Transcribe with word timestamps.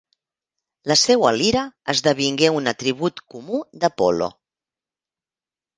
La 0.91 0.95
seua 1.01 1.33
lira 1.35 1.65
esdevingué 1.95 2.51
un 2.61 2.73
atribut 2.73 3.23
comú 3.35 3.63
d'Apol·lo. 3.85 4.33